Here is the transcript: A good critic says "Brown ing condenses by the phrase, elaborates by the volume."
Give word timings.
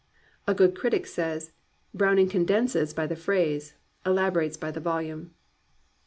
A 0.47 0.55
good 0.55 0.75
critic 0.75 1.05
says 1.05 1.51
"Brown 1.93 2.17
ing 2.17 2.27
condenses 2.27 2.91
by 2.91 3.05
the 3.05 3.15
phrase, 3.15 3.75
elaborates 4.03 4.57
by 4.57 4.71
the 4.71 4.79
volume." 4.79 5.35